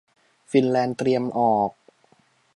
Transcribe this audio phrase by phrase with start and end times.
[0.51, 1.71] ฟินแลนด์เตรียมออก